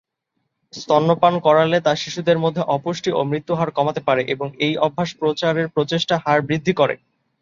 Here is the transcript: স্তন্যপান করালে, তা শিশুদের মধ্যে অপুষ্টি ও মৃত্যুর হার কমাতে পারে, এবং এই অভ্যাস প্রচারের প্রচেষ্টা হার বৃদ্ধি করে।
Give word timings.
স্তন্যপান 0.73 1.33
করালে, 1.39 1.77
তা 1.81 1.91
শিশুদের 1.95 2.37
মধ্যে 2.39 2.61
অপুষ্টি 2.75 3.09
ও 3.11 3.21
মৃত্যুর 3.23 3.57
হার 3.59 3.71
কমাতে 3.71 4.01
পারে, 4.07 4.21
এবং 4.33 4.47
এই 4.65 4.73
অভ্যাস 4.85 5.09
প্রচারের 5.19 5.67
প্রচেষ্টা 5.67 6.15
হার 6.23 6.39
বৃদ্ধি 6.47 6.73
করে। 6.73 6.95